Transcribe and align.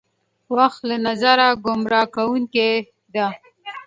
وخت 0.55 0.81
له 0.89 0.95
نظره 1.07 1.47
ګمراه 1.65 2.07
کوونکې 2.15 2.69
ده. 3.13 3.27